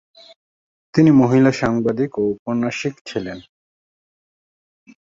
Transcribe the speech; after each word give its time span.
তিনি 0.93 1.11
মহিলা 1.21 1.51
সাংবাদিক 1.51 2.11
ও 2.17 2.23
ঔপন্যাসিক 2.31 2.93
ছিলেন। 3.05 3.37